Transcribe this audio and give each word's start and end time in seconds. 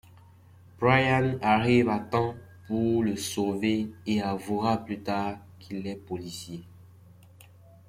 Brian 0.79 1.37
arrive 1.43 1.87
à 1.89 1.99
temps 1.99 2.33
pour 2.65 3.03
le 3.03 3.15
sauver 3.15 3.91
et 4.07 4.19
avouera 4.19 4.83
plus 4.83 5.01
tard 5.03 5.37
qu'il 5.59 5.85
est 5.85 5.95
policier. 5.95 6.63